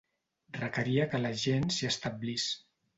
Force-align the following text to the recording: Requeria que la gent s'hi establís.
Requeria 0.59 1.07
que 1.13 1.21
la 1.27 1.33
gent 1.45 1.71
s'hi 1.79 1.93
establís. 1.95 2.53